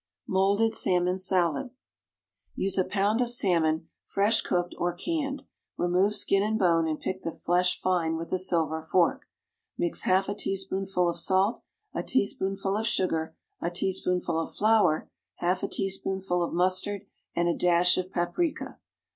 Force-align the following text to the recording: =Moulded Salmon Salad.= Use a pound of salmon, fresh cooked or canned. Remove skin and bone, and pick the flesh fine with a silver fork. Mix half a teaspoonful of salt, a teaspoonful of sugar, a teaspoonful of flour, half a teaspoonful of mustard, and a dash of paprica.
=Moulded 0.27 0.73
Salmon 0.73 1.19
Salad.= 1.19 1.69
Use 2.55 2.75
a 2.75 2.83
pound 2.83 3.21
of 3.21 3.29
salmon, 3.29 3.87
fresh 4.03 4.41
cooked 4.41 4.73
or 4.79 4.93
canned. 4.93 5.43
Remove 5.77 6.15
skin 6.15 6.41
and 6.41 6.57
bone, 6.57 6.87
and 6.87 6.99
pick 6.99 7.21
the 7.21 7.31
flesh 7.31 7.79
fine 7.79 8.17
with 8.17 8.33
a 8.33 8.39
silver 8.39 8.81
fork. 8.81 9.27
Mix 9.77 10.01
half 10.01 10.27
a 10.27 10.33
teaspoonful 10.33 11.07
of 11.07 11.19
salt, 11.19 11.61
a 11.93 12.01
teaspoonful 12.01 12.75
of 12.75 12.87
sugar, 12.87 13.35
a 13.61 13.69
teaspoonful 13.69 14.39
of 14.39 14.55
flour, 14.55 15.07
half 15.35 15.61
a 15.61 15.67
teaspoonful 15.67 16.41
of 16.41 16.51
mustard, 16.51 17.05
and 17.35 17.47
a 17.47 17.53
dash 17.53 17.95
of 17.99 18.11
paprica. 18.11 18.79